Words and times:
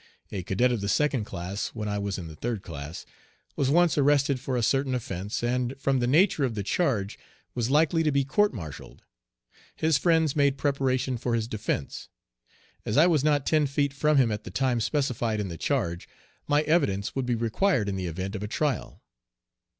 A 0.31 0.41
cadet 0.41 0.71
of 0.71 0.81
the 0.81 0.89
second 0.89 1.25
class 1.25 1.67
when 1.75 1.87
I 1.87 1.99
was 1.99 2.17
in 2.17 2.27
the 2.27 2.35
third 2.35 2.63
class 2.63 3.05
was 3.55 3.69
once 3.69 3.99
arrested 3.99 4.39
for 4.39 4.57
a 4.57 4.63
certain 4.63 4.95
offence, 4.95 5.43
and, 5.43 5.75
from 5.79 5.99
the 5.99 6.07
nature 6.07 6.43
of 6.43 6.55
the 6.55 6.63
charge, 6.63 7.19
was 7.53 7.69
likely 7.69 8.01
to 8.01 8.11
be 8.11 8.23
court 8.25 8.51
martialed. 8.51 9.03
His 9.75 9.99
friends 9.99 10.35
made 10.35 10.57
preparation 10.57 11.17
for 11.19 11.35
his 11.35 11.47
defence. 11.47 12.09
As 12.83 12.97
I 12.97 13.05
was 13.05 13.23
not 13.23 13.45
ten 13.45 13.67
feet 13.67 13.93
from 13.93 14.17
him 14.17 14.31
at 14.31 14.43
the 14.43 14.49
time 14.49 14.81
specified 14.81 15.39
in 15.39 15.49
the 15.49 15.57
charge, 15.59 16.09
my 16.47 16.63
evidence 16.63 17.15
would 17.15 17.27
be 17.27 17.35
required 17.35 17.87
in 17.87 17.95
the 17.95 18.07
event 18.07 18.33
of 18.35 18.41
a 18.41 18.47
trial. 18.47 19.03